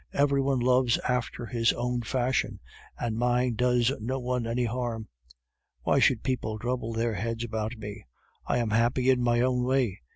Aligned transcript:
Every 0.13 0.41
one 0.41 0.59
loves 0.59 0.97
after 1.07 1.45
his 1.45 1.73
own 1.73 2.01
fashion, 2.01 2.59
and 2.99 3.19
mine 3.19 3.53
does 3.53 3.91
no 3.99 4.17
one 4.19 4.47
any 4.47 4.65
harm; 4.65 5.09
why 5.83 5.99
should 5.99 6.23
people 6.23 6.57
trouble 6.57 6.91
their 6.91 7.13
heads 7.13 7.43
about 7.43 7.77
me? 7.77 8.05
I 8.47 8.57
am 8.57 8.71
happy 8.71 9.11
in 9.11 9.21
my 9.21 9.41
own 9.41 9.63
way. 9.63 10.01